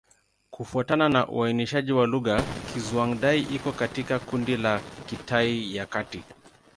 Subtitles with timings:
[0.51, 6.23] Kufuatana na uainishaji wa lugha, Kizhuang-Dai iko katika kundi la Kitai ya Kati.